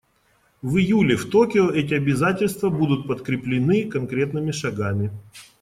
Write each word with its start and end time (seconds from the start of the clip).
В 0.63 0.77
июле 0.77 1.15
в 1.15 1.29
Токио 1.29 1.69
эти 1.69 1.93
обязательства 1.93 2.71
будут 2.71 3.05
подкреплены 3.07 3.87
конкретными 3.87 4.49
шагами. 4.49 5.11